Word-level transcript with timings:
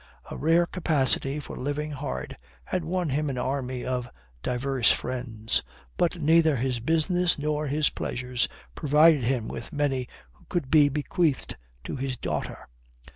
A 0.31 0.35
rare 0.35 0.65
capacity 0.65 1.39
for 1.39 1.55
living 1.55 1.91
hard 1.91 2.35
had 2.65 2.83
won 2.83 3.09
him 3.09 3.29
an 3.29 3.37
army 3.37 3.85
of 3.85 4.09
diverse 4.41 4.91
friends. 4.91 5.61
But 5.95 6.19
neither 6.19 6.55
his 6.55 6.79
business 6.79 7.37
nor 7.37 7.67
his 7.67 7.91
pleasures 7.91 8.47
provided 8.73 9.23
him 9.23 9.47
with 9.47 9.71
many 9.71 10.07
who 10.31 10.45
could 10.49 10.71
be 10.71 10.89
bequeathed 10.89 11.55
to 11.83 11.97
his 11.97 12.17
daughter. 12.17 12.67